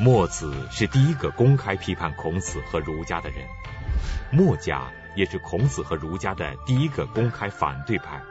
[0.00, 3.44] 墨子是第一个公开批判孔子和儒家的人，
[4.30, 8.22] 墨家也是孔子和儒家的第一个公开反对派。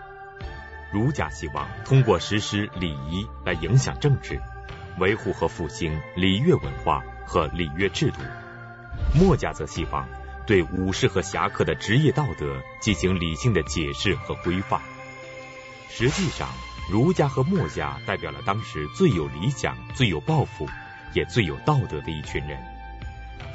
[0.94, 4.40] 儒家希望通过实施礼仪来影响政治，
[4.98, 8.22] 维护和复兴礼乐文化和礼乐制度；
[9.14, 10.08] 墨家则希望
[10.46, 14.80] 对武士和侠客的职业道德进行理性的解释和规范。
[15.90, 16.48] 实际上，
[16.90, 20.66] 儒家和墨家代表了当时最有理想、最有抱负，
[21.14, 22.58] 也最有道德的一群人。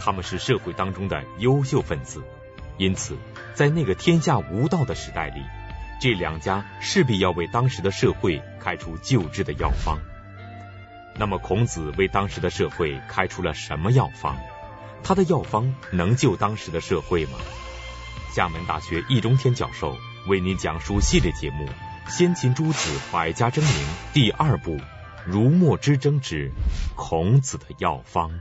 [0.00, 2.22] 他们是社会当中的优秀分子，
[2.76, 3.16] 因此，
[3.54, 5.42] 在那个天下无道的时代里，
[6.00, 9.98] 这两家势必要为当时的社会开出救治的药方。
[11.16, 14.36] 那么，孔子为当时的社会开出了什么药方？
[15.04, 17.38] 他的药方能救当时的社会吗？
[18.34, 21.68] 厦门大学易中天教授为您讲述系列节目。
[22.08, 23.72] 先秦诸子百家争鸣
[24.12, 24.80] 第二部：
[25.26, 26.50] 儒墨之争之
[26.96, 28.40] 孔子的药方。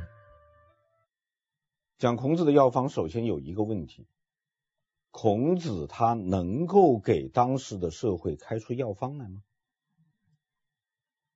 [1.97, 4.07] 讲孔子的药方，首先有一个问题：
[5.11, 9.43] 孔子他能够给当时的社会开出药方来吗？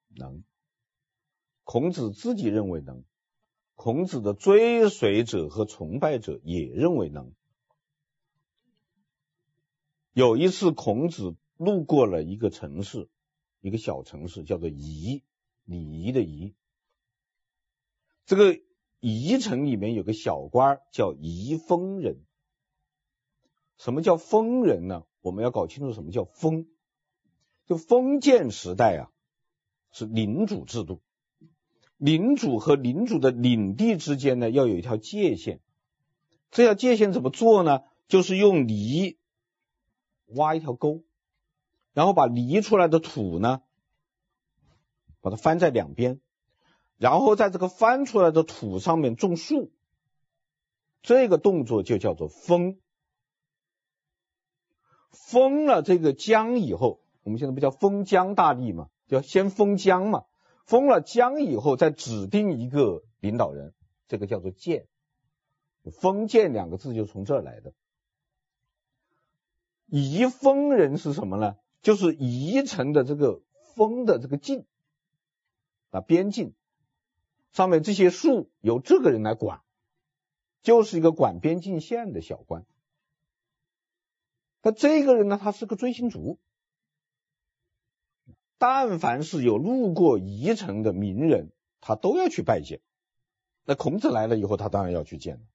[0.10, 0.44] 能。
[1.64, 3.04] 孔子自己认为能，
[3.76, 7.34] 孔子的追随者和崇拜者也认为能。
[10.14, 11.36] 有一次，孔子。
[11.58, 13.08] 路过了一个城市，
[13.62, 15.24] 一个小城市，叫做仪，
[15.66, 16.56] 礼仪的仪。
[18.26, 18.60] 这个
[19.00, 22.24] 仪城里面有个小官叫仪封人。
[23.78, 25.04] 什么叫封人呢？
[25.22, 26.68] 我们要搞清楚什么叫封。
[27.66, 29.12] 就封建时代啊，
[29.92, 31.02] 是领主制度，
[31.98, 35.60] 领主和领主的领地之间呢，要有一条界限。
[36.52, 37.82] 这条界限怎么做呢？
[38.08, 39.18] 就是用泥
[40.28, 41.04] 挖一条沟。
[41.94, 43.64] 然后把犁出来的土呢，
[45.26, 46.22] 把它翻在两边，
[46.98, 49.72] 然后在这个翻出来的土上面种树，
[51.02, 52.78] 这个动作就叫做封。
[55.10, 60.26] 封了这个疆以后，我们现在不叫封疆大吏嘛，叫先封疆嘛。
[60.64, 63.74] 封了疆以后，再指定一个领导人，
[64.08, 64.86] 这个叫做建。
[66.00, 67.74] 封建两个字就从这儿来的。
[69.88, 71.56] 仪封人是什么呢？
[71.82, 73.42] 就是仪城的这个
[73.74, 74.68] 封的这个境
[75.96, 76.54] 啊，边境
[77.52, 79.62] 上面这些树由这个人来管，
[80.62, 82.66] 就是一个管边境线的小官。
[84.62, 86.40] 那这个人呢，他是个追星族，
[88.58, 91.52] 但凡是有路过宜城的名人，
[91.82, 92.82] 他都要去拜见。
[93.64, 95.46] 那孔子来了以后，他当然要去见。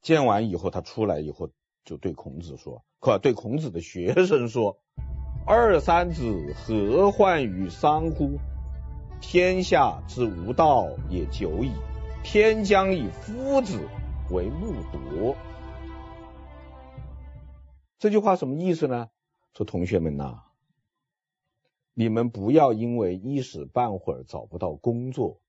[0.00, 1.50] 见完以后，他出来以后。
[1.84, 4.78] 就对孔子说，可对孔子的学生说
[5.50, 8.38] ：“二三子何患于丧乎？
[9.22, 11.72] 天下之无道也久矣，
[12.22, 13.80] 天将以夫子
[14.30, 15.34] 为木铎。”
[17.98, 19.08] 这句话什么意思呢？
[19.54, 20.42] 说同学们呐，
[21.94, 25.40] 你们不要因为一时半会儿找不到工作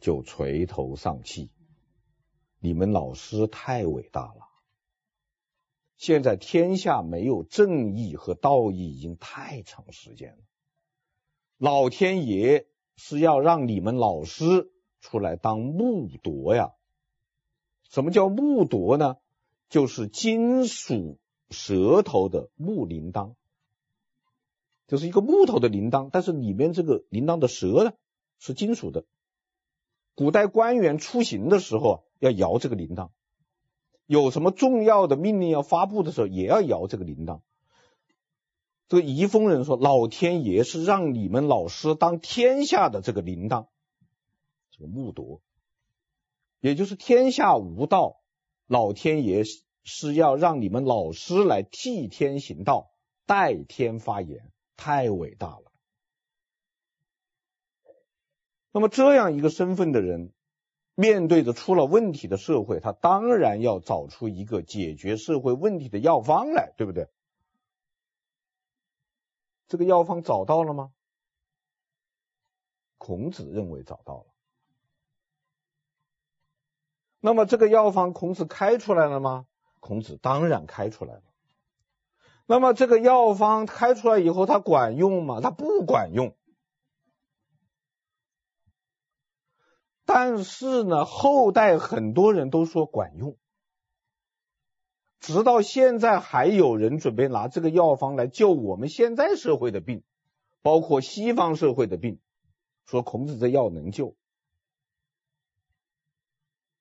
[0.00, 1.50] 就垂头丧气，
[2.60, 4.47] 你们老师太伟大了。
[5.98, 10.38] 现在天下没有正义和道义已经太长时间了，
[11.58, 14.70] 老天爷是要让你们老师
[15.00, 16.72] 出来当木铎呀？
[17.82, 19.16] 什么叫木铎呢？
[19.68, 21.18] 就是金属
[21.50, 23.34] 舌头的木铃铛，
[24.86, 27.92] 就是一个木头的铃铛，但是里面这个铃铛的舌呢
[28.38, 29.04] 是金属的。
[30.14, 33.10] 古代官员出行的时候要摇这个铃铛。
[34.08, 37.42] 有什么重要的命令要发布的时候，也要摇这个铃铛。
[38.88, 43.66] 这个宜丰人说：“老天爷是让你们老师当天下的这个铃铛，
[44.70, 45.42] 这个木铎，
[46.60, 48.22] 也就是天下无道，
[48.66, 49.44] 老天爷
[49.84, 52.90] 是要让你们老师来替天行道，
[53.26, 55.70] 代天发言，太伟大了。
[58.72, 60.32] 那么这样一个身份的人。”
[61.00, 67.08] 面对着出了问题的社会，他当然要找出一个解决社会问题的药方来，对不对？
[69.68, 70.90] 这个药方找到了吗？
[72.96, 74.26] 孔子认为找到了。
[77.20, 79.46] 那么这个药方孔子开出来了吗？
[79.78, 81.22] 孔子当然开出来了。
[82.44, 85.40] 那么这个药方开出来以后，它管用吗？
[85.40, 86.34] 它不管用。
[90.10, 93.36] 但是呢，后代很多人都说管用，
[95.20, 100.02] 直到现在还有人准备拿这个药方来救我们现在社会的病，
[100.62, 102.20] 包括西方社会的病，
[102.86, 104.16] 说孔子这药能救。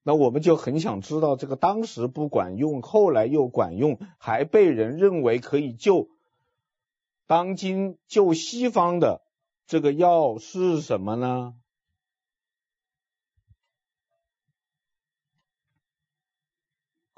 [0.04, 6.08] 那我们就很想知道，这个当时不管用，后来又管用，还被人认为可以救
[7.26, 9.22] 当今救西方的
[9.66, 11.56] 这个药是什么呢？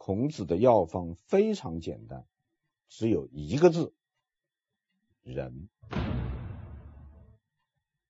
[0.10, 2.26] 孔子的药方非常简单，
[2.88, 3.94] 只有一个字：
[5.22, 5.70] 仁。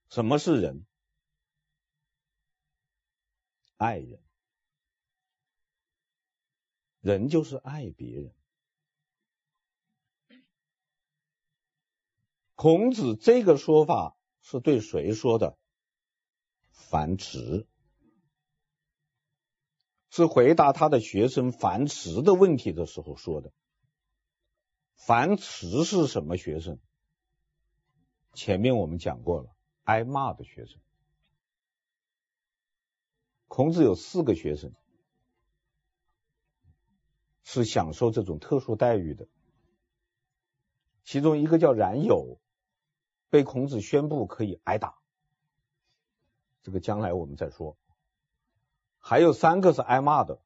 [0.10, 0.86] 什么是仁？
[3.76, 4.24] 爱人。
[7.02, 8.34] 人就是爱别人。
[12.56, 15.58] 孔子这个说法是对谁说的？
[16.72, 17.68] 樊迟，
[20.20, 23.54] 是回答他的学生樊迟的问题的时候说的。
[24.96, 26.78] 樊迟是什么学生？
[28.34, 29.50] 前面我们讲过了，
[29.86, 30.78] 挨骂的学生。
[33.48, 34.74] 孔子有四个学生。
[37.44, 39.28] 是享受这种特殊待遇的，
[41.04, 42.40] 其中一个叫冉有，
[43.32, 45.00] 被孔子宣布可以挨打，
[46.62, 47.76] 这个将来我们再说。
[49.10, 50.40] 还有三个是挨骂的，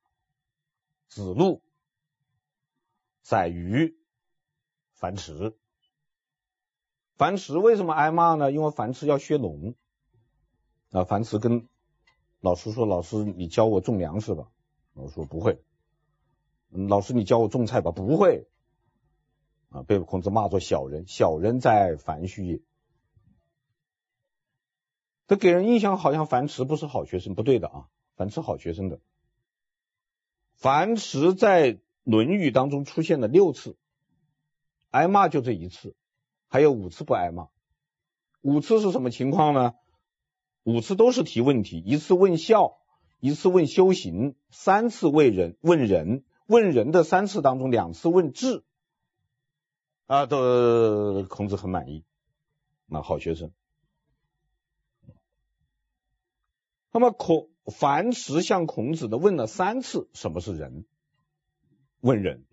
[1.10, 1.62] 子路、
[3.22, 3.98] 宰鱼、
[4.94, 5.54] 樊迟。
[7.18, 8.54] 樊迟为什么挨骂呢？
[8.54, 9.76] 因为樊迟要学农
[10.92, 11.04] 啊。
[11.04, 11.68] 樊迟跟
[12.40, 14.50] 老师说：“老师，你教我种粮食吧。”
[14.96, 15.62] 老师说：“不会。”
[16.72, 17.92] 老师，你教我种菜吧？
[17.92, 18.48] 不会
[19.72, 19.84] 啊！
[19.84, 22.62] 被孔子骂作小人，小人在樊须也。
[25.28, 29.00] 这给人印象好像樊迟不是好学生，不对的啊，凡迟好学生的。
[30.56, 31.74] 樊迟在
[32.04, 33.78] 《论语》当中出现了六次，
[34.92, 35.96] 挨骂就这一次，
[36.48, 37.50] 还有五次不挨骂。
[38.42, 39.74] 五次是什么情况呢？
[40.64, 42.78] 五次都是提问题，一次问孝，
[43.20, 46.24] 一次问修行，三次问人，问人。
[46.46, 48.66] 问人的三次当中，两次问智，
[50.08, 52.04] 啊，都孔子很满意，
[52.86, 53.54] 那好学生。
[56.92, 60.86] 那么孔樊迟向孔子的问了三次，什么是仁？
[62.02, 62.44] 问仁。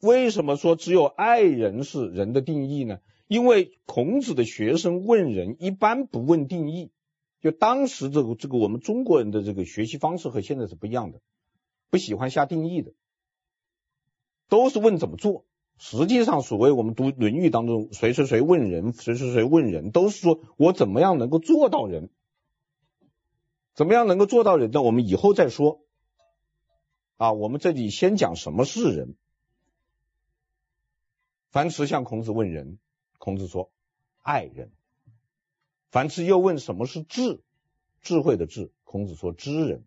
[0.00, 2.98] 为什么说只有爱人是仁的定义呢？
[3.28, 6.90] 因为孔子的学生问仁一般不问定义，
[7.40, 11.20] 就当时这个这个我们中国人的这个学习方式和现在是不一样的。
[11.88, 12.92] 不喜欢下定义的，
[14.48, 15.44] 都是问怎么做。
[15.78, 22.10] 实际上，所谓我们读《论语》当中，谁谁谁问仁，谁谁谁问仁，都是说我怎么样能够做到仁，
[23.76, 24.80] 怎么样能够做到人呢？
[24.80, 25.82] 我们以后再说。
[27.18, 29.16] 啊，我们这里先讲什么是人。
[31.50, 32.78] 樊迟向孔子问仁，
[33.18, 33.70] 孔子说
[34.22, 34.72] 爱人。
[35.90, 37.42] 樊迟又问什么是智，
[38.00, 39.84] 智慧的智，孔子说知人。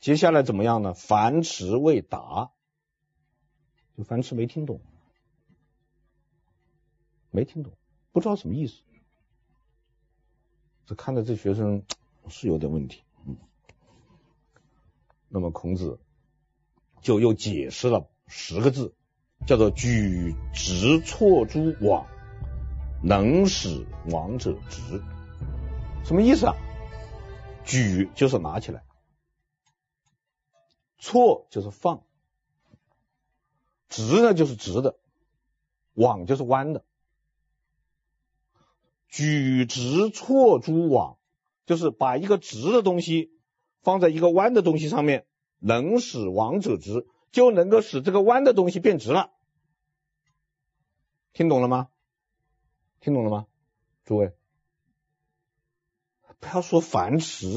[0.00, 0.94] 接下来怎么样呢？
[0.94, 2.50] 樊迟未答，
[3.96, 4.80] 就樊迟没听懂，
[7.30, 7.72] 没听懂，
[8.10, 8.82] 不知道什么意思。
[10.86, 11.82] 这看着这学生
[12.28, 13.36] 是有点问题，嗯。
[15.28, 15.98] 那么孔子
[17.00, 18.94] 就又解释了十个字，
[19.46, 22.06] 叫做“举直错诸枉，
[23.02, 25.02] 能使枉者直”。
[26.06, 26.54] 什么意思啊？
[27.64, 28.84] 举就是拿起来。
[30.98, 32.04] 错就是放，
[33.88, 34.96] 直呢就是直的，
[35.94, 36.84] 枉就是弯的。
[39.08, 41.16] 举直错诸枉，
[41.64, 43.32] 就是把一个直的东西
[43.82, 45.26] 放在一个弯的东西上面，
[45.58, 49.30] 能使枉者直，就能够使这个弯的东西变直了。
[51.32, 51.88] 听懂了吗？
[53.00, 53.46] 听懂了吗？
[54.04, 54.32] 诸位，
[56.40, 57.48] 不要说樊迟。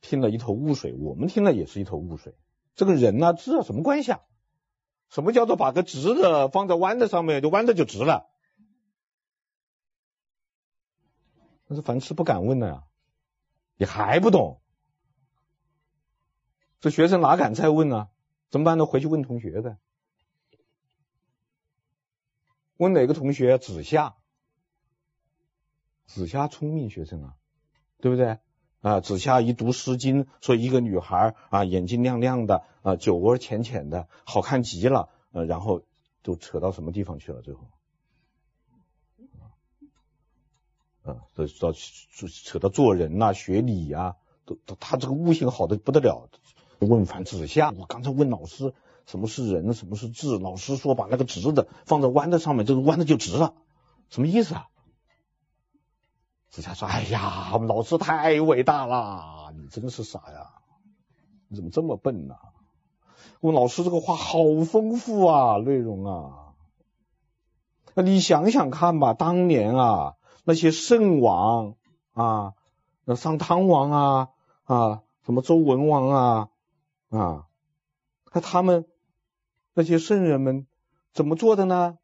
[0.00, 2.34] 听了一头雾水，我们听了也是一头雾水。
[2.74, 4.20] 这个人呢，知道什么关系啊？
[5.08, 8.31] 什么叫做把个直的放在弯的上面，就弯的就直了？
[11.72, 12.84] 但是凡迟不敢问了呀，
[13.78, 14.60] 你还不懂？
[16.80, 18.10] 这学生哪敢再问呢？
[18.50, 18.84] 怎么办呢？
[18.84, 19.78] 回去问同学呗。
[22.76, 23.56] 问哪个同学？
[23.56, 24.16] 子夏。
[26.04, 27.36] 子夏聪明学生啊，
[28.02, 28.38] 对不对？
[28.82, 35.08] 啊，子夏一读《诗经》，说一个女孩啊，眼睛亮亮的，啊，酒窝浅浅的，好看极了。
[35.30, 35.86] 呃，然后
[36.22, 37.40] 就扯到什么地方去了？
[37.40, 37.70] 最后，
[41.02, 46.28] 啊，都到扯到做人呐、学理呀、啊，都都他这个悟性好的不得了。
[46.80, 48.74] 问樊子夏，我刚才问老师
[49.06, 53.54] 什么是仁，什么是智，老师说把那个直的放在弯的上面，这个弯的就直了，
[54.10, 54.68] 什么意思啊？
[56.50, 60.50] 子夏说：“哎呀，老师太伟大了，你真是傻呀，
[61.48, 62.52] 你怎么这么笨呢、啊？
[63.40, 64.38] 我们老师这个话好
[64.70, 66.52] 丰富啊，内容啊，
[67.94, 71.76] 那你想想看吧，当年啊，那些圣王
[72.12, 72.54] 啊，
[73.04, 74.28] 那商汤王啊
[74.64, 76.48] 啊，什么周文王啊
[77.08, 77.46] 啊，
[78.32, 78.86] 那他们
[79.74, 80.66] 那些圣人们
[81.12, 81.98] 怎么做的呢？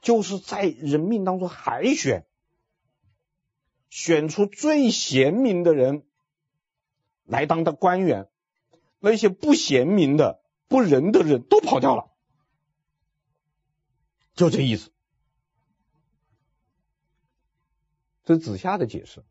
[0.00, 2.26] 就是在人命当中海选。”
[3.88, 6.04] 选出最贤明的人
[7.24, 8.28] 来当的官员，
[8.98, 12.10] 那些不贤明的、不仁的人都跑掉了，
[14.34, 14.90] 就这意思。
[18.26, 19.24] 这是子夏的解释。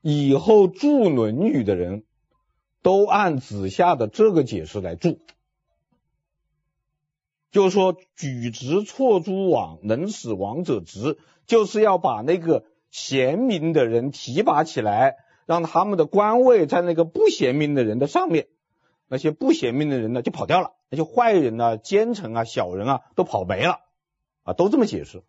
[0.00, 2.04] 以后注《论语》的人
[2.80, 5.18] 都按子夏的这个解释来注，
[7.50, 12.64] 就是说举直错诸枉，能使枉者直，就是要把那个。
[12.94, 18.48] 贤明的人提拔起来，让他们的官位在那个不贤明的人的上面，
[19.08, 23.80] 那些不贤明的人呢就跑掉了，那些坏人啊、奸臣啊、小人啊都跑没了，
[24.42, 25.22] 啊，都这么解释。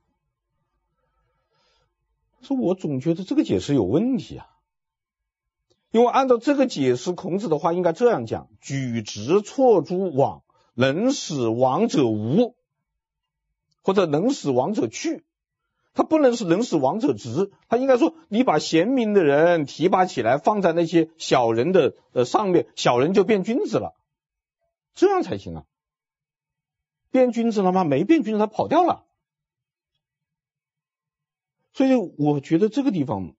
[2.43, 4.47] 说我总觉得这个解释有问题啊，
[5.91, 12.55] 因为按照这个解释，孔子的话应该这样讲：举直错诸枉，能使枉者无，
[13.81, 15.23] 或者能使枉者去。
[15.95, 23.93] 他不能是能使枉者直，他应该说，你把贤明的人提拔起来，放在那些小人的呃上面，小人就变君子了，
[24.95, 25.65] 这样才行啊。
[27.11, 27.83] 变君子了吗？
[27.83, 29.05] 没变君子，他跑掉了。
[31.73, 33.35] 所以我觉得这个地方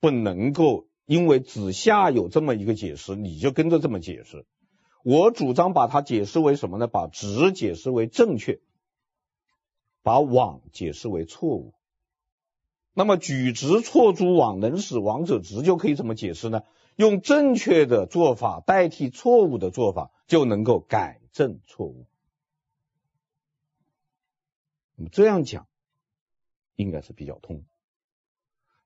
[0.00, 4.46] 不能够，因为子夏有这么一个解释，你就跟着这么解释。
[5.04, 6.86] 我主张把它解释为什么呢？
[6.86, 8.60] 把直解释为正确。
[10.02, 11.74] 把枉解释为错误，
[12.94, 16.62] 那么举直错诸枉，能使枉者直，就可以怎么解释呢？
[16.96, 22.06] 用正确的做法代替错误的做法，就能够改正错误。
[24.96, 25.68] 那么这样讲
[26.80, 27.64] 应该是比较通。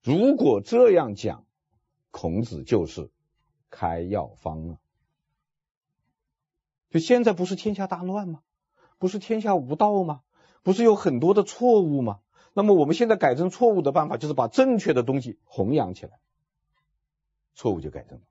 [0.02, 1.46] 如果这样讲，
[2.10, 3.10] 孔子就是
[3.70, 4.78] 开药方了。
[6.90, 8.42] 就现在不是天下大乱吗？
[8.98, 10.22] 不是天下无道吗？
[10.62, 12.20] 不是有很多的错误吗？
[12.52, 16.20] 那么我们现在改正错误的办法就是把正确的东西弘扬起来，
[17.54, 18.24] 错误就改正了，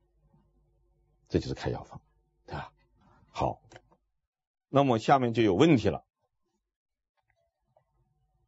[1.28, 2.02] 这就是开药方，
[2.46, 2.72] 对吧？
[3.28, 3.62] 好，
[4.70, 6.06] 那么下面就有问题了，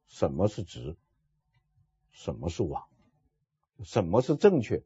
[0.07, 0.95] 什么是直？
[2.15, 2.87] 什么是王？
[3.83, 4.83] 什么是正确？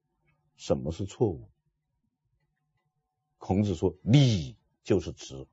[0.58, 1.48] 什么是错误？
[3.38, 5.48] 孔子说：礼就是直，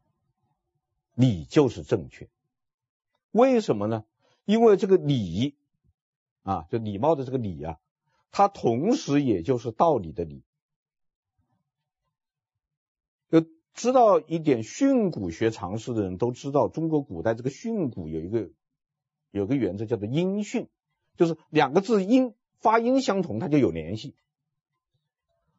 [1.14, 2.30] 礼就是正确。
[3.30, 4.06] 为什么呢？
[4.46, 5.54] 因为这个礼
[6.42, 7.78] 啊，就礼貌的这个礼啊，
[8.30, 10.42] 它同时也就是道理的理。
[13.28, 18.50] 就知道一点训诂学常识的人都知道，中国古代这个训诂有一个
[19.30, 20.68] 有个原则叫做音训，
[21.16, 24.14] 就是两个字音发音相同，它就有联系。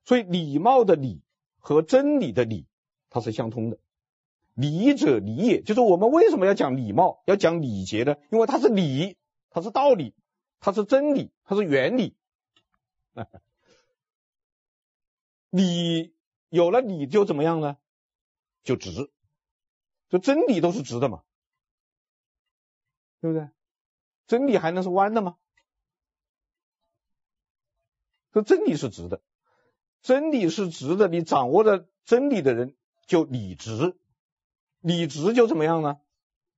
[0.04, 1.22] 所以礼貌的礼
[1.58, 2.68] 和真理的理，
[3.10, 3.78] 它是相通的。
[4.54, 8.16] 礼者礼也，就是我们为什么要讲礼貌，要讲礼节呢？
[8.32, 9.18] 因为它是理，
[9.50, 10.16] 它是道理，
[10.60, 12.16] 它是真理，它是原理。
[15.50, 16.14] 你
[16.50, 17.78] 有了理就怎么样呢？
[18.64, 19.12] 就直，
[20.10, 21.24] 就真理都是直的嘛，
[23.22, 23.50] 对不对？
[24.28, 25.38] 真理还能是弯的吗？
[28.38, 29.22] 说真理是直的，
[30.04, 32.76] 真理是直的，你掌握了真理的人
[33.08, 33.98] 就理直。
[34.80, 36.00] 理直就怎么样呢？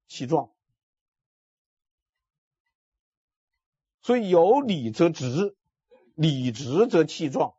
[0.08, 0.52] 气壮。
[4.02, 5.56] 所以有理则直，
[6.16, 7.56] 理直则气壮。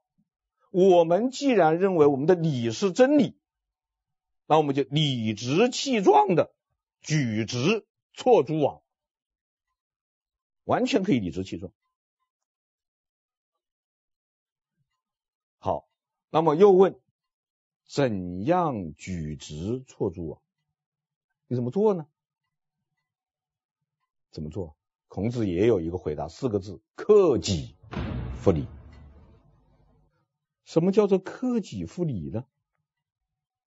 [0.71, 3.39] 我们既然认为我们的理是真理，
[4.47, 6.53] 那我们就理直气壮的
[7.01, 8.83] 举直错诸枉，
[10.65, 11.73] 完全可以理直气壮。
[15.59, 15.89] 好，
[16.31, 16.99] 那么又问，
[17.87, 20.41] 怎样举直错诸啊？
[21.49, 22.07] 你怎么做呢？
[24.31, 24.77] 怎么做？
[25.09, 27.75] 孔子也有一个回答，四个字：克己
[28.37, 28.69] 复礼。
[30.65, 32.45] 什么叫做克己复礼呢？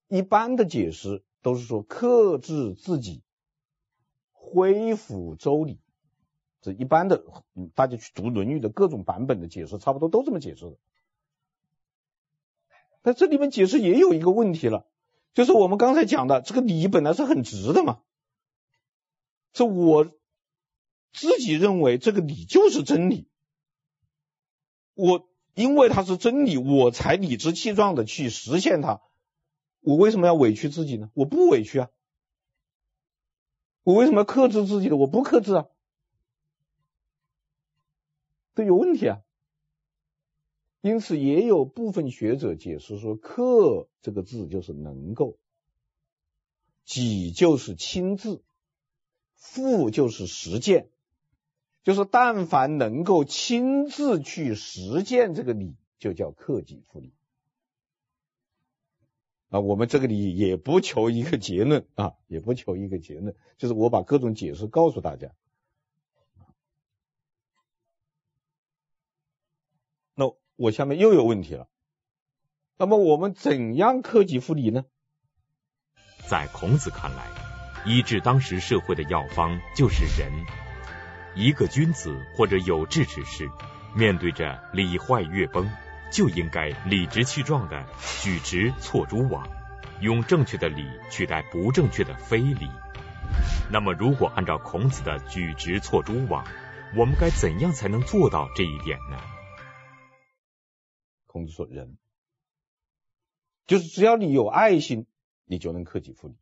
[0.08, 3.24] 一般的解释都是说克制自己，
[4.32, 5.82] 恢复周礼。
[6.62, 7.26] 这一般的，
[7.76, 10.78] 大家去读《论语》的各种版本的解释，差不多都这么解释的。
[13.04, 14.88] 但这里面解释也有一个问题了。
[15.36, 18.02] 就是我们刚才讲的，这个礼本来是很直的嘛，
[19.54, 20.06] 是我
[21.12, 23.28] 自己认为这个礼就是真理，
[24.94, 29.02] 我因为它是真理，我才理直气壮的去实现它。
[29.82, 31.10] 我为什么要委屈自己呢？
[31.14, 31.90] 我不委屈啊。
[33.82, 34.96] 我为什么要克制自己的？
[34.96, 35.66] 我不克制啊。
[38.56, 39.20] 这有问题啊。
[40.84, 45.38] 因此，也有部分学者解释说，“克”这个字就是能够
[46.84, 48.44] ，“己”就是亲自
[49.34, 50.90] ，“复”就是实践。
[51.84, 57.14] 就是但凡能够亲自去实践这个理，就叫克己复礼。
[59.48, 65.32] 啊，我们这个里也不求一个结论啊，也不求一个结论，就是我把各种解释告诉大家。
[70.56, 71.68] 我下面又有问题了，
[72.78, 74.84] 那么我们怎样克己复礼呢？
[76.28, 77.26] 在孔子看来，
[77.86, 80.32] 医治当时社会的药方就是仁。
[81.36, 83.50] 一个君子或者有志之士，
[83.96, 85.68] 面对着礼坏乐崩，
[86.12, 87.84] 就应该理直气壮的
[88.22, 89.48] 举直错诸枉，
[90.02, 92.70] 用正确的礼取代不正确的非礼。
[93.72, 96.46] 那么，如果按照孔子的举直错诸枉，
[96.96, 99.18] 我们该怎样才能做到这一点呢？
[101.34, 101.98] 孔子说：“仁，
[103.66, 105.08] 就是只要你有爱心，
[105.44, 106.36] 你就能克己复礼。”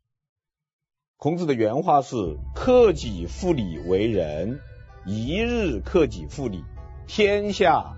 [1.18, 4.60] 孔子的原话是：“克己复礼为仁。”
[5.04, 6.62] 一日克己复礼，
[7.08, 7.96] 天下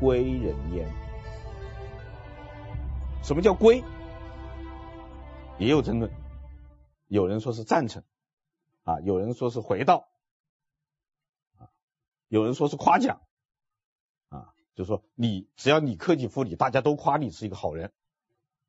[0.00, 0.92] 归仁焉。
[3.22, 3.84] 什么叫归？
[5.56, 6.10] 也有争论，
[7.06, 8.02] 有人说是赞成，
[8.82, 10.08] 啊，有人说是回道，
[11.56, 11.70] 啊，
[12.26, 13.20] 有人说是夸奖，
[14.74, 17.92] 就说你只要你克己复礼，大家都夸你是一个好人，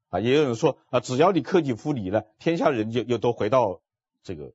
[0.10, 3.82] 啊，也有人说啊，只要你克己复礼了，天下人就又都回到
[4.24, 4.54] 这个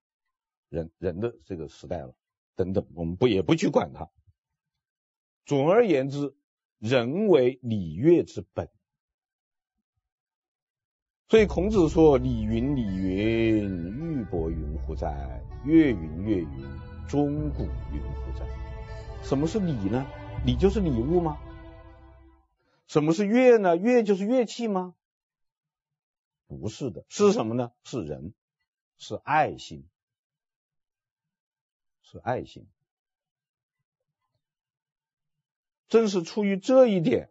[0.69, 2.15] 人人的这个时代了。
[2.57, 4.09] 等等，我们不也不去管它。
[5.45, 6.35] 总而言之，
[6.79, 8.71] 人为礼乐之本。
[11.29, 15.43] 所以孔子说：“礼云礼云，玉帛云乎哉？
[15.65, 16.49] 乐云乐云，
[17.09, 18.47] 钟鼓云乎哉？”
[19.23, 20.07] 什么是礼呢？
[20.45, 21.37] 礼就是礼物吗？
[22.87, 23.77] 什么是乐呢？
[23.77, 24.95] 乐就是乐器吗？
[26.47, 27.73] 不是的，是什么呢？
[27.85, 28.35] 是人，
[28.99, 29.89] 是爱心。
[32.09, 32.69] 是爱心，
[35.89, 37.31] 正是出于这一点，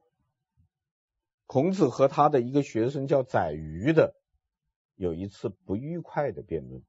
[1.45, 4.17] 孔子和他的一个学生叫宰予的
[4.95, 6.83] 有一次不愉快的辩论。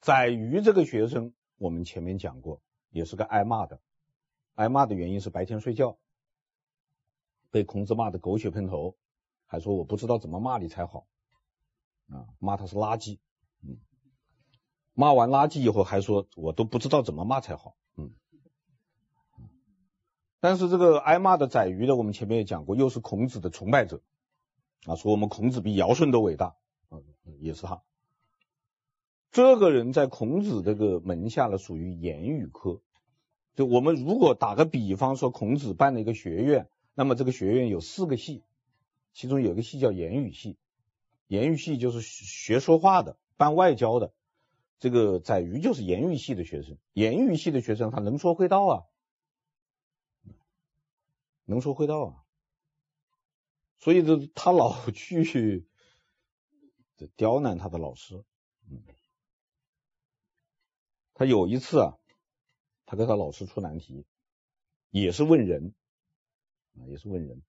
[0.00, 2.60] 宰予这个学生，我们前面讲过，
[2.90, 3.80] 也是个挨骂的，
[4.56, 6.00] 挨骂的原因是白天睡觉，
[7.50, 8.96] 被孔子骂的狗血喷头，
[9.46, 11.06] 还说我不知道怎么骂你才好，
[12.08, 13.18] 啊，骂他是垃圾，
[13.62, 13.78] 嗯。
[14.92, 17.76] 骂完垃圾以后，还说我都不知道怎么骂才好。
[17.96, 18.10] 嗯，
[20.40, 24.02] 但是这个挨骂的宰予的，我们前面也讲过，又是孔子的崇拜者
[24.86, 26.56] 啊，说我们孔子比尧舜都伟大
[26.88, 26.98] 啊，
[27.40, 27.82] 也是他。
[29.30, 32.80] 这个人在孔子这个门下呢，属于言语科。
[33.54, 38.42] 就我们如果打个比方说，孔子办了一个学院，那么这个学院有四个系，
[39.12, 40.58] 其中有一个系叫言语系，
[41.28, 44.12] 言语系就是学说话的，办外交的。
[44.80, 48.82] 这个宰予就是言语系的学生，言语系的学生他能说会道啊，
[51.44, 52.24] 能说会道啊，
[53.78, 55.68] 所以这他老去
[57.14, 58.24] 刁难他的老师。
[61.14, 61.96] 他有一次啊，
[62.86, 64.04] 他给他老师出难题，
[64.90, 65.74] 也是问人
[66.86, 67.42] 也是问人。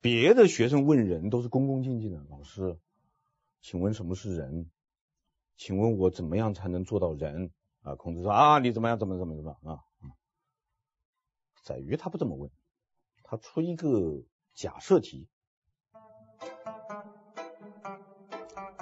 [0.00, 2.78] 别的学生问人都是恭恭敬敬的，老师，
[3.60, 4.70] 请问什么是人？
[5.56, 7.52] 请问我怎么样才能做到人
[7.82, 7.94] 啊？
[7.96, 8.98] 孔子说啊，你怎么样？
[8.98, 9.80] 怎么怎么怎么啊？
[11.62, 12.50] 宰予他不这么问，
[13.22, 14.22] 他出一个
[14.54, 15.28] 假设题。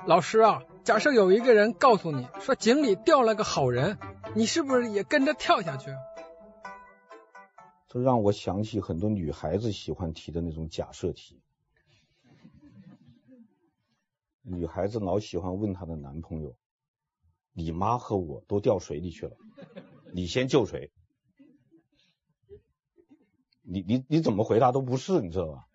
[0.07, 3.99] 老师啊，假设有一个人告诉你说井里掉了个好人，
[4.37, 5.91] 你是不是也跟着跳下去？
[7.89, 11.41] 这让我想起很多女孩子喜欢提的那种假设题。
[14.43, 16.57] 女孩子老喜欢问她的男朋友。
[17.55, 19.37] 你妈和我都掉水里去了，
[20.13, 20.93] 你先救谁？
[23.63, 25.67] 你你你怎么回答都不是，你知道吧？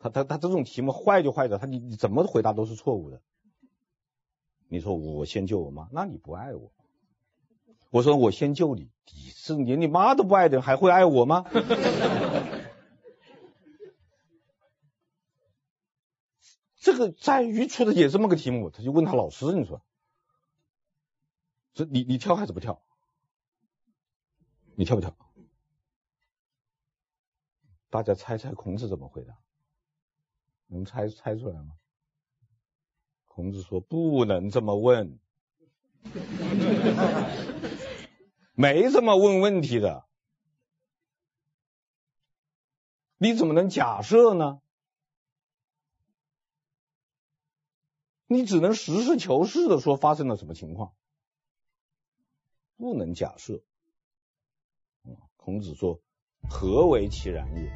[0.00, 3.22] 他他他这种题目坏就坏在他你你怎么回答都是错误的。
[4.66, 6.72] 你说我先救我妈，那你不爱我。
[7.90, 11.44] 我说我先救你，你是连你妈都不爱的人还会爱我吗？
[16.78, 19.82] 这个在于出的也这么个题目，他就问他老师，你说。
[21.74, 22.80] 这你你跳还是不跳？
[24.76, 25.14] 你跳不跳？
[27.90, 29.36] 大家猜猜孔子怎么回答？
[30.68, 31.74] 能猜猜出来吗？
[33.26, 35.18] 孔子说：“不能这么问，
[38.54, 40.04] 没这么问问题的。
[43.18, 44.60] 你怎么能假设呢？
[48.26, 50.94] 你只能实事求是的说发生了什么情况，
[52.76, 53.62] 不能假设。”
[55.36, 56.00] 孔子说
[56.48, 57.70] ：“何为其然也？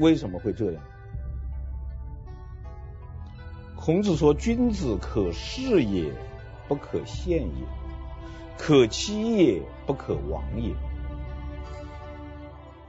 [0.00, 0.82] 为什么会这样？”
[3.76, 6.14] 孔子说：“君子可视也，
[6.70, 7.66] 不可陷也；
[8.56, 10.72] 可欺也，不可亡也。”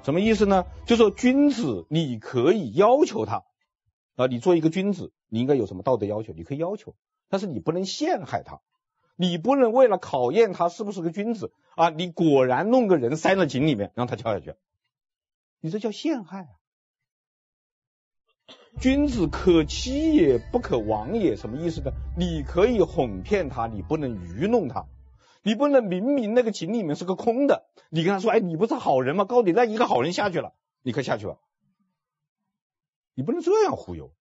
[0.06, 0.68] 什么意思呢？
[0.86, 3.44] 就说君子你可以要求他
[4.18, 6.32] 啊，你做一个君子，你应该有什么道德要求？
[6.32, 6.94] 你可以要求，
[7.28, 8.62] 但是你不能陷害他，
[9.16, 14.54] 你不能为了考验他是不是个君子啊，你果然弄个人塞到井里面让他跳下去，
[15.60, 16.50] 你这叫陷害啊。
[18.80, 21.36] 君子可欺也，不可亡也。
[21.36, 21.92] 什么意思呢？
[22.18, 24.86] 你可以哄骗他，你不能愚弄他。
[25.44, 29.26] 你不能明明那个井里面是个空的，你跟他说：“哎，你不是好人吗？
[29.26, 31.38] 告诉你那一个好人下去了，你可以下去吧。”
[33.16, 34.14] 你不能这样忽悠。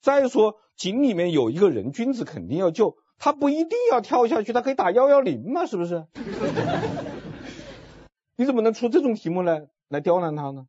[0.00, 6.06] 再说井里面有一个人，君子肯定要救，他不一定要跳下去，他可以打幺幺零嘛，是不是？
[8.36, 10.66] 你怎么能出这种题目来来刁难他呢？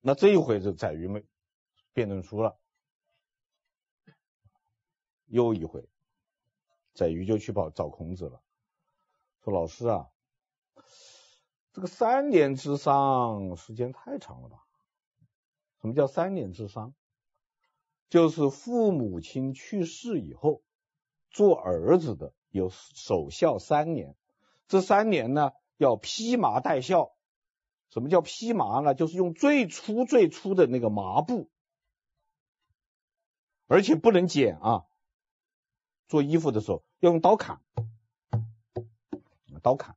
[0.00, 1.22] 那这一回就在于没。
[1.94, 2.58] 辩论输了，
[5.26, 5.88] 又一回，
[6.94, 8.42] 宰予就去跑找孔子了，
[9.44, 10.08] 说：“老师啊，
[11.72, 14.64] 这个三年之丧时间太长了吧？
[15.80, 16.94] 什么叫三年之丧？
[18.08, 20.62] 就是父母亲去世以后，
[21.30, 24.16] 做儿子的有守孝三年，
[24.66, 27.14] 这三年呢要披麻戴孝。
[27.90, 28.94] 什么叫披麻呢？
[28.94, 31.50] 就是用最粗最粗的那个麻布。”
[33.72, 34.84] 而且不能剪啊！
[36.06, 37.62] 做衣服的时候要用刀砍，
[39.62, 39.96] 刀砍，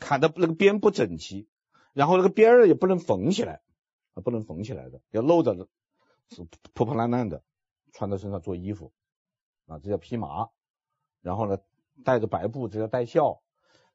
[0.00, 1.46] 砍的那个边不整齐，
[1.92, 3.62] 然后那个边儿也不能缝起来，
[4.14, 5.68] 不能缝起来的，要露着的，
[6.28, 7.44] 是破破烂烂的，
[7.92, 8.92] 穿在身上做衣服，
[9.68, 10.48] 啊，这叫披麻。
[11.22, 11.58] 然后呢，
[12.02, 13.42] 带着白布，这叫戴孝。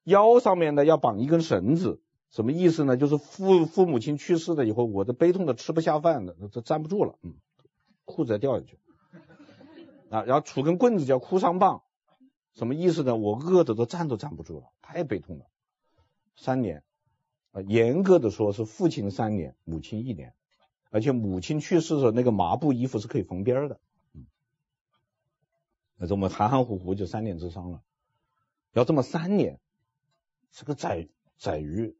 [0.03, 2.95] 腰上面呢要绑一根绳子，什么意思呢？
[2.95, 7.35] 就是父父母亲去世了以后，我的悲痛的吃不下饭的，这站不住了，嗯。
[8.09, 8.79] 裤子要掉下去
[10.09, 11.83] 啊，然后杵根棍子叫哭丧棒，
[12.53, 13.15] 什么意思呢？
[13.15, 15.45] 我饿的都站都站不住了，太悲痛了。
[16.35, 16.83] 三年
[17.51, 20.33] 啊，严格的说是父亲三年，母亲一年，
[20.89, 23.79] 而且母亲去世的时候，那个麻布衣服是可以缝边的。
[24.13, 24.25] 嗯，
[25.95, 27.83] 那这么含含糊糊就三年之丧了，
[28.73, 29.59] 要这么三年，
[30.51, 31.95] 这个宰宰鱼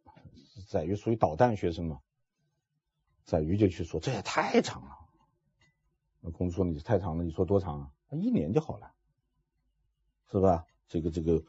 [0.68, 2.00] 宰鱼属于捣蛋学生嘛，
[3.24, 4.99] 宰鱼就去说这也太长了。
[6.22, 7.92] 那孔子说，你太长了，你说多长啊？
[8.12, 8.92] 一年就好了，
[10.32, 10.66] 是吧？
[10.88, 11.44] 这个这个，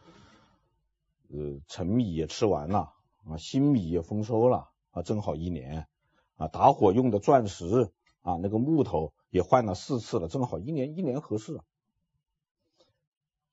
[1.28, 2.92] 呃，陈米也吃完了
[3.24, 5.88] 啊，新米也丰收了啊，正好一年
[6.36, 6.48] 啊。
[6.48, 7.90] 打火用的钻石
[8.22, 11.60] 啊，那个木头也换了四次了，正好一年，一年合适。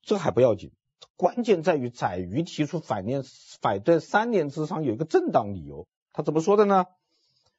[0.02, 0.72] 这还不要紧，
[1.16, 3.22] 关键在于宰鱼提出反念
[3.60, 6.86] 反对三年之上有一个正当理由，他怎么说的呢？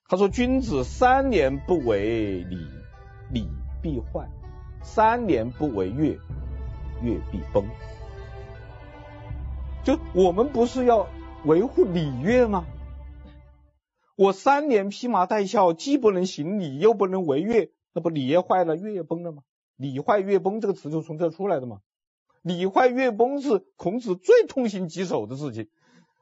[0.06, 2.68] 他说：“君子三年不为礼。”
[3.32, 3.48] 礼
[3.82, 4.28] 必坏，
[4.82, 6.18] 三年不为乐，
[7.04, 7.64] 乐必崩。
[9.84, 11.08] 就我们不是要
[11.46, 12.66] 维护礼乐吗？
[14.16, 19.44] 我三年披麻戴孝，既不能行礼，又不能为乐，那不礼乐坏了，乐也崩了吗？
[19.78, 21.80] 礼坏乐崩这个词就从这出来的嘛。
[22.42, 25.70] 礼坏乐崩是孔子最痛心疾首的事情。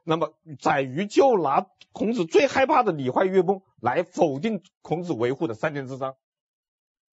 [0.04, 6.14] 那么宰予就拿孔子最害怕的礼坏乐崩来否定孔子维护的三年之丧。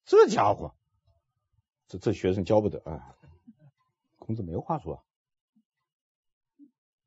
[0.06, 0.76] 这家伙，
[1.88, 3.18] 这这学生教不得啊！
[4.20, 5.04] 孔子没有话说，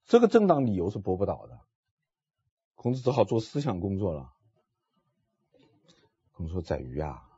[0.05, 1.61] 这个正当理由是驳不倒的。
[2.75, 4.35] 孔子只好做思想工作了。
[6.33, 7.29] 孔子说：“宰予啊，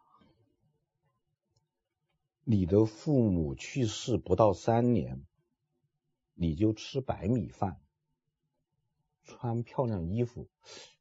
[2.45, 5.27] 你的父母去世不到三年，
[6.35, 7.81] 你就吃白米饭，
[9.25, 10.49] 穿漂亮衣服，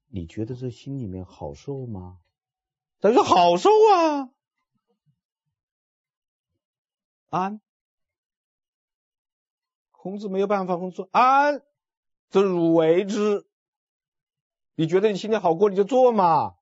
[0.07, 2.19] 你觉得这心里面好受吗？”
[2.99, 4.33] 他说：“好受啊。”
[7.29, 7.61] 安，
[9.91, 11.61] 孔子没有办法，孔子说：“安，
[12.29, 13.45] 则汝为之。
[14.75, 16.55] 你觉得你心里好过，你就做嘛。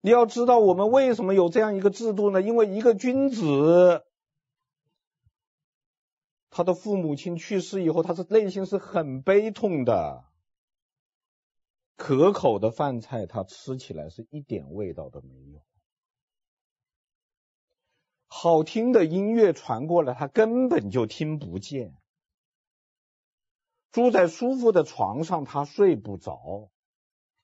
[0.00, 2.42] 你要知道，我们为什么有这样一个制度呢？
[2.42, 4.04] 因为一个君子，
[6.50, 10.24] 他的父母亲去世以后，他是内心是很悲痛的。
[11.96, 15.62] 可口的饭菜，他吃起来是一点味道都没有。
[18.34, 21.94] 好听的音乐传过来，他根本就听不见。
[23.90, 26.70] 住在舒服的床上，他睡不着，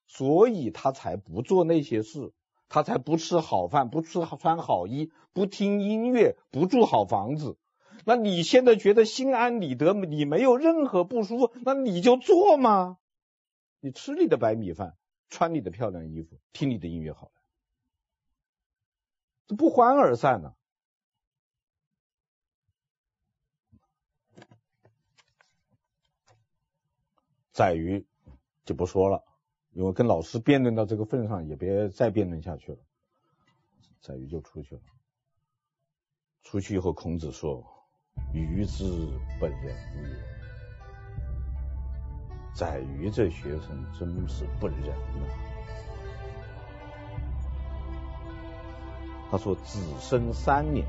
[0.06, 2.32] 所以他才不做那些事，
[2.70, 7.58] 他才不吃好饭，不吃穿好衣，不听音乐，不住好房子。
[8.06, 12.96] 那你现在觉得心安理得，你没有任何不舒服，那你就做嘛，
[13.80, 14.96] 你吃你的白米饭，
[15.28, 17.32] 穿你的漂亮衣服，听你的音乐好了，
[19.48, 20.54] 这不欢而散呢、
[27.58, 28.06] 宰鱼
[28.64, 29.24] 就不说了，
[29.72, 32.78] 因为跟老师辩论到这个份上，也别再辩论下去了。
[34.00, 34.80] 宰鱼就出去了，
[36.44, 37.66] 出去以后，孔子说
[38.32, 38.84] ：“愚之
[39.40, 40.22] 不仁也。”
[42.54, 45.26] 宰鱼这学生真是不仁啊！
[49.32, 50.86] 他说：“子生三年，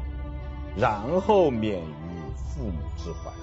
[0.77, 3.34] 然后免于父母之怀。”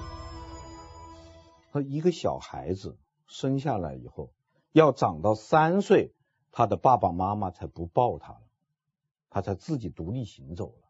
[1.74, 2.96] 他一个小孩子。
[3.26, 4.32] 生下来以后，
[4.72, 6.14] 要长到三岁，
[6.52, 8.42] 他的爸爸妈妈才不抱他了，
[9.30, 10.82] 他才自己独立行走了。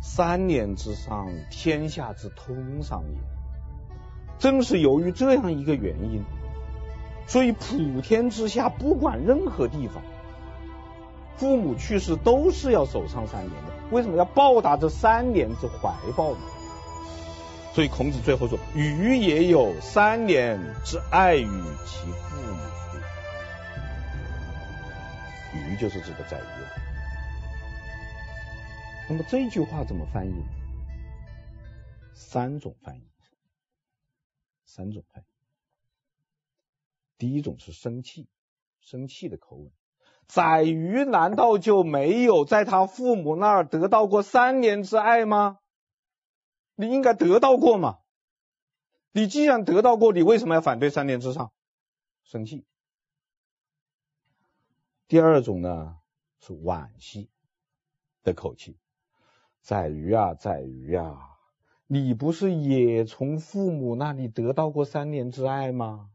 [0.00, 3.18] 三年之上，天下之通丧也。
[4.38, 6.22] 正是由于这样一个原因，
[7.26, 10.02] 所以普天之下，不管任何地方，
[11.36, 13.72] 父母去世都是要守丧三年的。
[13.90, 16.38] 为什么要报答这三年之怀抱呢？
[17.76, 21.46] 所以孔子最后说：“鱼也有三年之爱与
[21.84, 22.56] 其父母。”
[25.68, 26.42] 鱼就是这个宰鱼。
[29.10, 30.42] 那么这句话怎么翻译？
[32.14, 33.02] 三种翻译，
[34.64, 35.26] 三种翻译。
[37.18, 38.26] 第一种是生气，
[38.80, 39.70] 生气的口吻。
[40.26, 45.58] 宰鱼难道就没有在他父母那儿得到过三年之爱吗？
[46.76, 47.98] 你应该得到过嘛？
[49.12, 51.50] 你既然得到过，你为什么要反对三年之丧？
[52.22, 52.64] 生气。
[55.08, 55.98] 第二种呢，
[56.38, 57.30] 是惋惜
[58.22, 58.78] 的口气。
[59.62, 61.38] 宰鱼啊，宰鱼啊，
[61.86, 66.10] 你不是也从父母那里得到过三年之爱吗？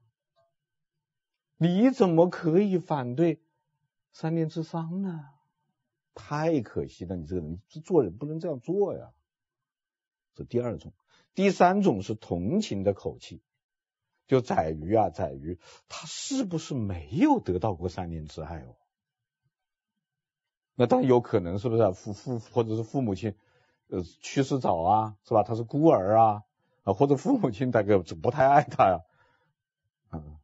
[1.57, 3.41] 你怎么可以反对
[4.11, 5.29] 三年之丧呢？
[6.13, 9.11] 太可惜了，你这个人，做人不能这样做呀。
[10.33, 10.93] 这第二种，
[11.33, 13.41] 第三种是同情的口气，
[14.27, 18.75] 就宰鱼啊，宰鱼，他是不是没有得到过三年之爱哦？
[20.75, 23.35] 那当然有可能，是不是父父或者是父母亲
[23.87, 25.43] 呃去世早啊，是吧？
[25.43, 26.43] 他是孤儿啊
[26.83, 29.01] 啊，或者父母亲大概不太爱他呀，
[30.11, 30.39] 嗯，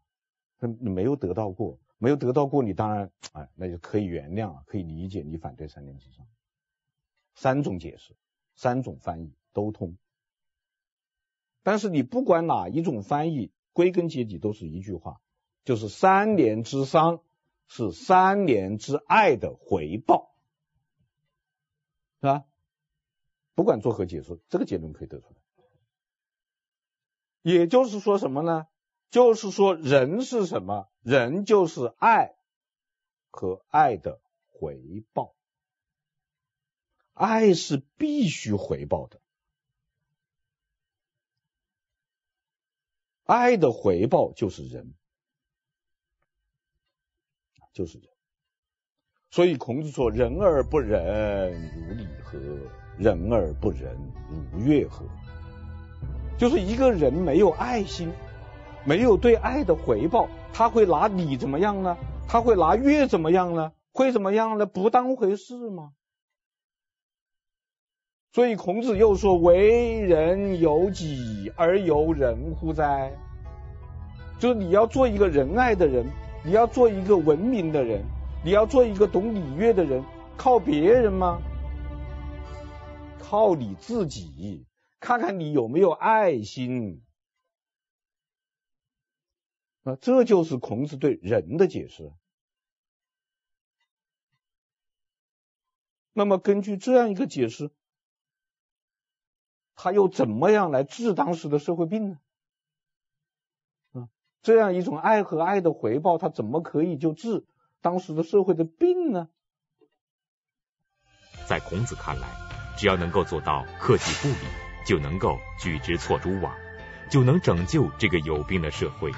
[0.60, 6.28] 他没有得到过，没有得到过，你当然哎，那就可以原谅，可以理解你反对三年之上。
[7.34, 8.16] 三种解释，
[8.56, 9.34] 三种翻译。
[9.58, 9.98] 都通，
[11.64, 15.20] 但是你不管哪一种翻译，归根结底都是一句话，
[15.64, 17.24] 就是三年之丧
[17.68, 20.36] 是三年之爱的回报，
[22.22, 22.46] 是吧？
[23.56, 25.36] 不管作何解释，这个结论可以得出来。
[27.42, 28.68] 也就是说什么呢？
[29.10, 30.88] 就是说人是什么？
[31.02, 32.36] 人就是爱
[33.32, 35.34] 和爱的回报，
[37.14, 39.20] 爱是必须回报的。
[43.28, 44.94] 爱的回报就是仁，
[47.74, 48.08] 就是仁。
[49.30, 52.40] 所以孔子说：“仁而不仁，如礼何？
[52.98, 53.96] 仁而不仁，
[54.54, 55.06] 如乐何？”
[56.40, 58.10] 就是一个人没有爱心，
[58.86, 61.98] 没有对爱的回报，他会拿礼怎么样呢？
[62.30, 63.74] 他会拿乐怎么样呢？
[63.92, 64.66] 会怎么样呢？
[64.66, 65.92] 不当回事吗？
[68.38, 73.12] 所以孔子又说：“为人由己而由人乎哉？”
[74.40, 76.06] 就是你要做一个仁爱的人，
[76.46, 78.06] 你要做一个文明的人，
[78.46, 80.04] 你要做一个懂礼乐的人，
[80.38, 81.42] 靠别人吗？
[83.18, 84.68] 靠你自己，
[85.00, 87.02] 看看你有没有爱心。
[89.82, 92.14] 啊，这就是孔子对仁的解释。
[96.14, 97.72] 那么根据这样一个解释。
[99.78, 102.18] 他又怎么样来治当时的社会病呢？
[103.94, 104.10] 啊，
[104.42, 107.46] 这样一种爱和爱的回报，他怎么可以就治
[107.80, 109.30] 当时的社会的病呢？
[111.48, 112.28] 在孔子看来，
[112.76, 114.48] 只要能够做到克己不礼，
[114.86, 116.54] 就能够举直错诸枉，
[117.10, 119.12] 就能拯救这个有病的社会。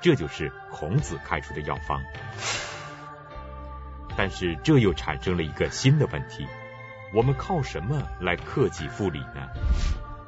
[0.00, 2.00] 这就是孔子开出的药方。
[4.16, 6.46] 但是这又产生了一个新的问题：
[7.16, 9.48] 我们靠什么来克己复礼呢？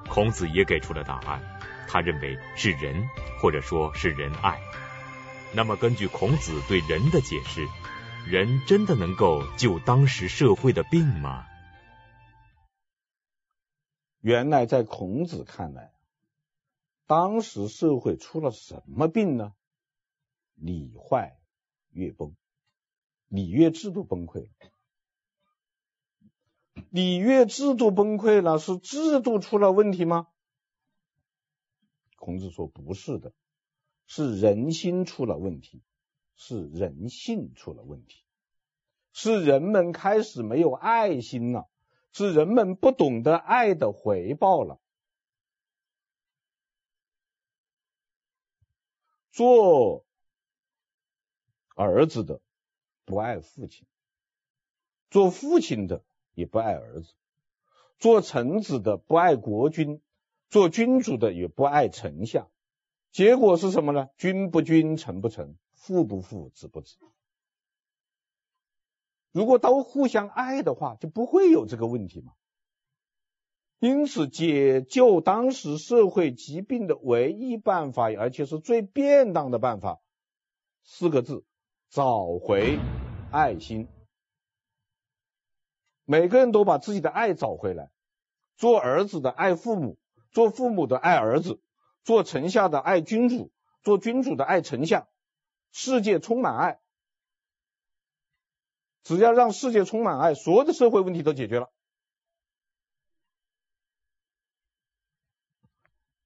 [0.08, 3.06] 孔子也给出了答案，他认为是仁，
[3.42, 4.58] 或者说是仁爱。
[5.54, 7.66] 那么根据孔子对仁的解释，
[8.26, 11.44] 仁真的能够救当时社会的病吗？
[14.20, 15.92] 原来在孔子看来，
[17.06, 19.52] 当时社会出了什么病呢？
[20.54, 21.38] 礼坏
[21.90, 22.34] 乐崩。
[23.28, 24.48] 礼乐制度崩溃，
[26.90, 30.28] 礼乐制度崩溃了，是制度出了问题吗？
[32.16, 33.32] 孔子说不是的，
[34.06, 35.82] 是人心出了问题，
[36.34, 38.24] 是人性出了问题，
[39.12, 41.68] 是人们开始没有爱心了，
[42.12, 44.80] 是人们不懂得爱的回报了。
[49.30, 50.04] 做
[51.74, 52.40] 儿子的。
[53.04, 53.86] 不爱父亲，
[55.08, 56.04] 做父亲的
[56.38, 57.14] 也不爱儿子，
[57.98, 60.00] 做臣子的不爱国君，
[60.48, 62.48] 做君主的也不爱丞相，
[63.10, 64.08] 结果是什么呢？
[64.16, 66.96] 君不君，臣不臣，父不父，子不子。
[69.32, 72.34] 如果都互相爱的话，就不会有这个问题嘛。
[73.80, 80.00] 因此，解救当时社会疾病的唯一办法，而且是最便当的办法，
[80.84, 81.44] 四个字：
[81.90, 82.78] 找回。
[83.30, 83.88] 爱心，
[86.10, 87.90] 每个人都把自己的爱找回来。
[88.56, 89.98] 做儿子的爱父母，
[90.30, 91.60] 做父母的爱儿子，
[92.02, 95.06] 做丞相的爱君主，做君主的爱丞相。
[95.70, 96.80] 世界充满爱，
[99.02, 101.70] 只要让世界充满爱，所有的社会问题都解决了。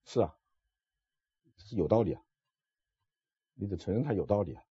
[0.05, 0.37] 是啊，
[1.57, 2.23] 是有道理啊，
[3.55, 4.63] 你得承认他有道理啊。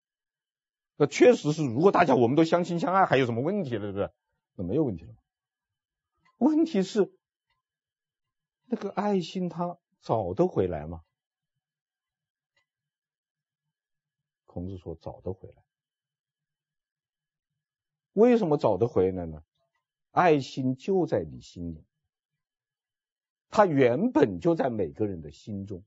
[0.96, 4.10] 那确实是，如果大家我们都相亲相爱，还有什么问题了，对不对？
[4.56, 5.16] 那没有问题了。
[6.38, 7.14] 问题是
[8.66, 11.04] 那个爱心，它找得回来吗？
[14.46, 15.64] 孔子说找得回来。
[18.14, 19.44] 为什么找得回来呢？
[20.10, 21.86] 爱心就在你心里，
[23.50, 25.86] 它原本就在每个人的心中。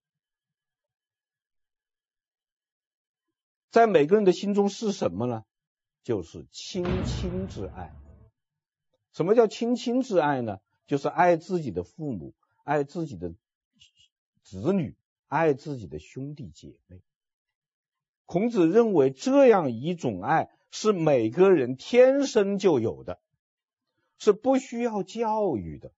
[3.70, 5.44] 在每个人的心中是什么呢？
[6.02, 7.92] 就是亲亲之爱。
[9.14, 10.58] 什么叫亲亲之爱呢？
[10.86, 13.32] 就是爱自己的父母，爱自己的
[14.42, 14.96] 子女，
[15.28, 17.00] 爱自己的兄弟姐妹。
[18.26, 23.20] 孔子认为这样一种爱是每个人天生就有的，
[24.18, 25.94] 是不需要教育的。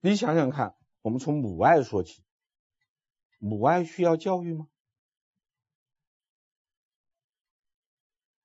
[0.00, 2.22] 你想想看，我们从母爱说起。
[3.38, 4.66] 母爱需要教育吗？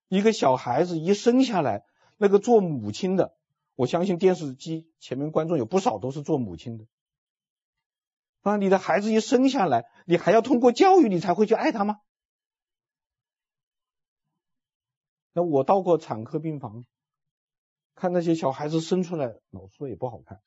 [0.08, 1.84] 一个小孩子一生下来，
[2.16, 3.36] 那个做母亲的，
[3.74, 6.86] 我相信电视机前面观众有不少都是做母亲的。
[8.42, 12.00] 啊，你的孩子一生下来，你还要通过教育你才会去爱他吗？
[15.32, 16.86] 那我到过产科病房，
[17.94, 20.40] 看那些小孩子生出来，老说也不好看。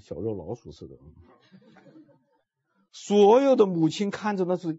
[0.00, 0.96] 小肉老鼠似的，
[2.92, 4.78] 所有的母亲看着那是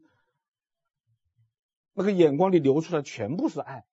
[1.99, 3.85] 那个眼光里流出来全部是爱，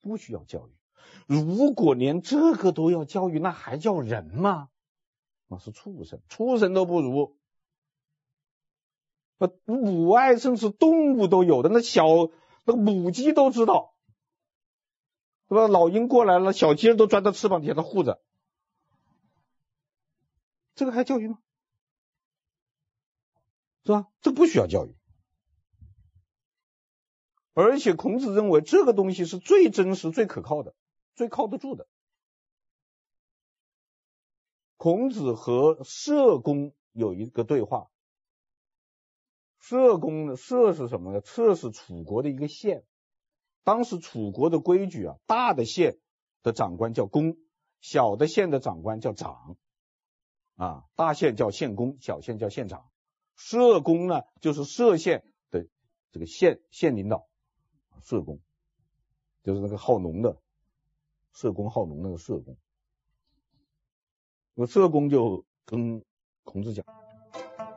[0.00, 0.72] 不需要教育。
[1.28, 4.68] 如果连这个都要教育，那还叫人吗？
[5.46, 7.38] 那是畜生，畜生都不如。
[9.64, 12.04] 母爱甚至动物都有的，那小
[12.64, 13.94] 那个母鸡都知道。
[15.48, 15.68] 是吧？
[15.68, 18.20] 老鹰过来了，小鸡都钻到翅膀底下，它护着。
[20.74, 21.38] 这个还教育吗？
[23.84, 24.08] 是吧？
[24.20, 24.94] 这不需要教育。
[27.52, 30.74] 而且孔子认为这个东西是最真实、最可靠的、
[31.14, 31.88] 最靠得住的。
[34.76, 37.90] 孔子和社公有一个对话。
[39.58, 40.36] 社公呢？
[40.36, 41.20] 社是什么呢？
[41.22, 42.84] 社是楚国的一个县。
[43.62, 45.98] 当时楚国的规矩啊，大的县
[46.42, 47.36] 的长官叫公，
[47.82, 49.58] 小的县的长官叫长，
[50.56, 52.90] 啊，大县叫县公，小县叫县长。
[53.42, 55.66] 社工呢，就是社县的
[56.12, 57.26] 这个县县领导，
[58.02, 58.38] 社工
[59.42, 60.36] 就是那个好农的，
[61.32, 62.58] 社工好农那个社工。
[64.52, 66.04] 那社工就跟
[66.44, 66.84] 孔子讲：“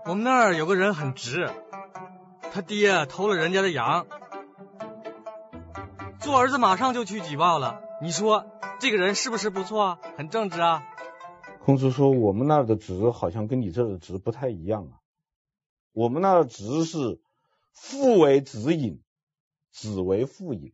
[0.05, 1.49] 我们那儿有个人很直，
[2.51, 4.05] 他爹偷了人家的羊。”
[6.19, 7.81] 做儿子马上就去举报了。
[8.01, 8.45] 你说
[8.79, 9.99] 这个人是不是不错啊？
[10.17, 10.83] 很正直啊。
[11.61, 14.99] 孔子说：“我们那儿的直好像跟你这儿的直不太一样啊。
[15.93, 17.21] 我们那儿直是
[17.71, 19.01] 父为子隐，
[19.71, 20.73] 子为父隐，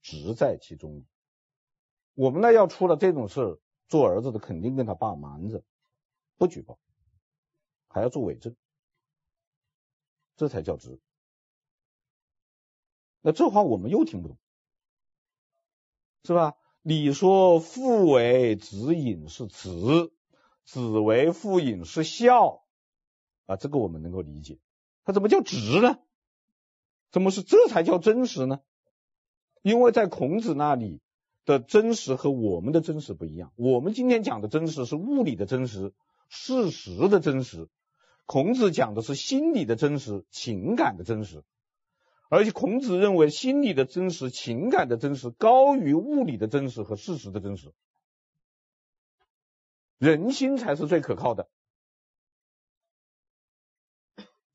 [0.00, 1.04] 直在其中。
[2.14, 5.64] 我们那要出了这种事，做儿子的肯定跟他爸瞒着，
[6.36, 6.78] 不举报，
[7.88, 8.54] 还要做伪证，
[10.36, 11.00] 这才叫直。
[13.20, 14.38] 那这话我们又听不懂，
[16.22, 16.54] 是吧？”
[16.84, 20.12] 你说父为子隐是慈，
[20.64, 22.61] 子为父隐是孝
[23.46, 24.58] 啊，这个我们能够理解。
[25.04, 25.98] 它怎么叫直呢？
[27.10, 28.60] 怎么是这才叫真实呢？
[29.62, 31.00] 因为在孔子那里
[31.44, 33.52] 的真实和我们的真实不一样。
[33.56, 35.92] 我们今天讲的真实是物理的真实，
[36.28, 37.68] 事实的真实。
[38.24, 41.44] 孔子讲的是心理的真实，情感的真实。
[42.28, 47.74] 而且孔子认为心理的真实、情感的真实高于物理的真实和事实的真实，
[49.98, 51.50] 人心才是最可靠的。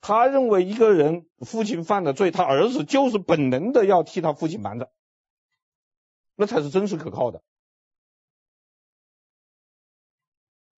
[0.08, 4.90] 他认为一个人父亲犯了罪，他儿子就是本能的要替他父亲瞒着，
[6.36, 7.44] 那才是真实可靠的。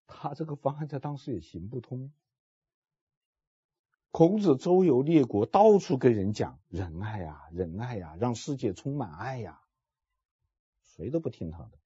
[0.08, 2.12] 他这个方案在当时也行不通。
[4.10, 9.62] 孔子周游列国，到处跟人讲仁爱呀、啊，仁爱呀、啊，让世界充满爱呀、啊，
[10.82, 11.78] 谁都不听他的。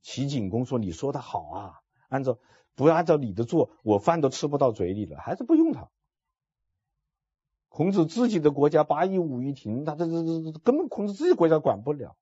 [0.00, 2.38] 齐景公说：“你说的好啊，按照
[2.74, 5.88] 不按照你的做，我饭都吃不到嘴里了，还是不用他。”
[7.68, 12.16] 孔子自己的国家八佾舞一停，他这这这根本孔子自己国家管不了。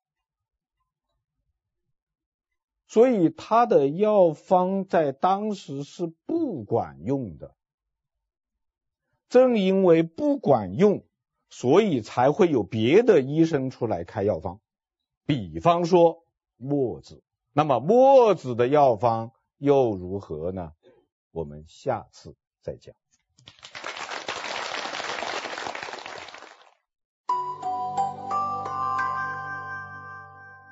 [2.86, 7.55] 所以他的药方在当时是不管用的，
[9.28, 11.05] 正因为不管用，
[11.51, 14.61] 所以才会有别的医生出来开药方。
[15.26, 16.24] 比方说
[16.57, 17.22] 墨子，
[17.53, 20.72] 那么墨子的药方又如何呢？
[21.30, 22.94] 我们下次再讲。